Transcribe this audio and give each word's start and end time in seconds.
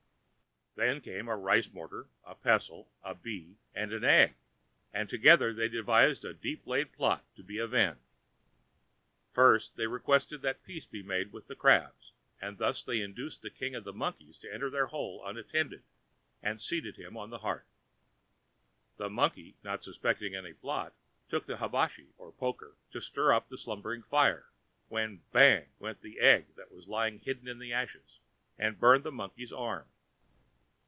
Then 0.77 1.01
came 1.01 1.27
a 1.27 1.35
rice 1.35 1.69
mortar, 1.69 2.07
a 2.23 2.33
pestle, 2.33 2.89
a 3.03 3.13
bee, 3.13 3.57
and 3.75 3.91
an 3.91 4.05
egg, 4.05 4.35
and 4.93 5.09
together 5.09 5.53
they 5.53 5.67
devised 5.67 6.23
a 6.23 6.33
deep 6.33 6.65
laid 6.65 6.93
plot 6.93 7.25
to 7.35 7.43
be 7.43 7.57
avenged. 7.59 7.99
First, 9.33 9.75
they 9.75 9.85
requested 9.85 10.41
that 10.41 10.63
peace 10.63 10.85
be 10.85 11.03
made 11.03 11.33
with 11.33 11.47
the 11.47 11.57
crabs; 11.57 12.13
and 12.39 12.57
thus 12.57 12.85
they 12.85 13.01
induced 13.01 13.41
the 13.41 13.49
king 13.49 13.75
of 13.75 13.83
the 13.83 13.91
monkeys 13.91 14.39
to 14.39 14.51
enter 14.53 14.69
their 14.69 14.87
hole 14.87 15.21
unattended, 15.25 15.83
and 16.41 16.61
seated 16.61 16.95
him 16.95 17.17
on 17.17 17.31
the 17.31 17.39
hearth. 17.39 17.67
The 18.95 19.09
Monkey, 19.09 19.57
not 19.63 19.83
suspecting 19.83 20.35
any 20.35 20.53
plot, 20.53 20.93
took 21.27 21.45
the 21.47 21.57
hibashi, 21.57 22.13
or 22.17 22.31
poker, 22.31 22.77
to 22.91 23.01
stir 23.01 23.33
up 23.33 23.49
the 23.49 23.57
slumbering 23.57 24.03
fire, 24.03 24.49
when 24.87 25.21
bang! 25.33 25.67
went 25.79 25.99
the 26.01 26.21
egg, 26.21 26.47
which 26.55 26.69
was 26.71 26.87
lying 26.87 27.19
hidden 27.19 27.49
in 27.49 27.59
the 27.59 27.73
ashes, 27.73 28.19
and 28.57 28.79
burned 28.79 29.03
the 29.03 29.11
Monkey's 29.11 29.51
arm. 29.51 29.85